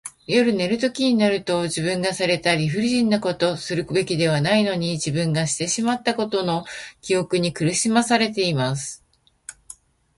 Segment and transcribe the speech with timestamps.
[0.25, 6.65] 夜寝るときになると、自分がされた理不尽なこと、するべきではないのに自分がしてしまったことの
[7.01, 9.05] 記憶に苦しまされます。